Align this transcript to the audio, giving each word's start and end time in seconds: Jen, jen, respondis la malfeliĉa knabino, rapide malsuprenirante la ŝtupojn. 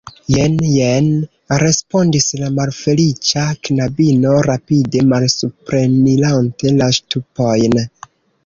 Jen, 0.33 0.53
jen, 0.75 1.09
respondis 1.63 2.25
la 2.43 2.49
malfeliĉa 2.61 3.43
knabino, 3.69 4.33
rapide 4.49 5.05
malsuprenirante 5.13 6.75
la 6.83 6.93
ŝtupojn. 7.01 7.83